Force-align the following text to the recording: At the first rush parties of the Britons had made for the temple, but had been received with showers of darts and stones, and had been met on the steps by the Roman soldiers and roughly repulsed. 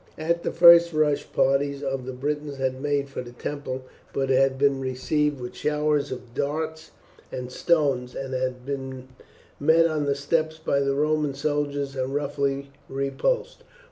At 0.17 0.41
the 0.41 0.51
first 0.51 0.93
rush 0.93 1.31
parties 1.31 1.83
of 1.83 2.07
the 2.07 2.11
Britons 2.11 2.57
had 2.57 2.81
made 2.81 3.07
for 3.07 3.21
the 3.21 3.33
temple, 3.33 3.83
but 4.13 4.29
had 4.29 4.57
been 4.57 4.79
received 4.81 5.39
with 5.39 5.53
showers 5.53 6.11
of 6.11 6.33
darts 6.33 6.89
and 7.31 7.51
stones, 7.51 8.15
and 8.15 8.33
had 8.33 8.65
been 8.65 9.09
met 9.59 9.85
on 9.85 10.05
the 10.05 10.15
steps 10.15 10.57
by 10.57 10.79
the 10.79 10.95
Roman 10.95 11.35
soldiers 11.35 11.95
and 11.95 12.15
roughly 12.15 12.71
repulsed. 12.89 13.63